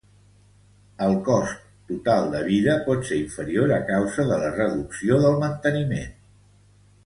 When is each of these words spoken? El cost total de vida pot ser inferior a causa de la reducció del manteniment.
El 1.07 1.11
cost 1.27 1.67
total 1.91 2.33
de 2.37 2.41
vida 2.49 2.75
pot 2.89 3.05
ser 3.11 3.19
inferior 3.27 3.77
a 3.77 3.79
causa 3.93 4.27
de 4.33 4.41
la 4.45 4.49
reducció 4.59 5.23
del 5.27 5.41
manteniment. 5.49 6.13